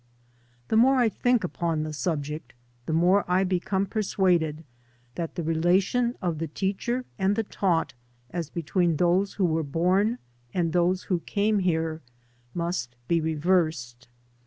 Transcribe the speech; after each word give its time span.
The 0.69 0.77
more 0.77 0.95
I 0.95 1.09
think 1.09 1.43
upon 1.43 1.83
the 1.83 1.93
subject 1.93 2.53
the 2.87 2.91
more 2.91 3.23
I 3.29 3.43
become 3.43 3.85
persuaded 3.85 4.63
that 5.13 5.35
the 5.35 5.43
relation 5.43 6.15
of 6.23 6.39
the 6.39 6.47
teacher 6.47 7.05
and 7.19 7.35
the 7.35 7.43
taught 7.43 7.93
as 8.31 8.49
between 8.49 8.95
those 8.97 9.33
who 9.35 9.45
were 9.45 9.61
bom 9.61 10.17
and 10.55 10.73
those 10.73 11.03
who 11.03 11.19
came 11.19 11.59
here 11.59 12.01
must 12.55 12.95
be 13.07 13.21
reversed. 13.21 14.07